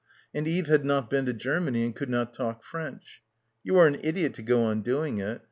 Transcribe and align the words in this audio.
And 0.33 0.47
Eve 0.47 0.65
had 0.65 0.83
not 0.83 1.11
been 1.11 1.27
to 1.27 1.33
Germany 1.33 1.85
and 1.85 1.95
could 1.95 2.09
not 2.09 2.33
talk 2.33 2.63
French. 2.63 3.21
"You 3.63 3.77
are 3.77 3.85
an 3.85 3.99
idiot 4.01 4.33
to 4.33 4.41
go 4.41 4.63
on 4.63 4.81
doing 4.81 5.19
it. 5.19 5.39